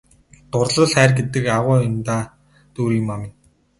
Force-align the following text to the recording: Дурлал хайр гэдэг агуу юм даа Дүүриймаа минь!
Дурлал 0.51 0.87
хайр 0.95 1.11
гэдэг 1.17 1.45
агуу 1.57 1.77
юм 1.89 1.95
даа 2.07 2.23
Дүүриймаа 2.73 3.17
минь! 3.21 3.35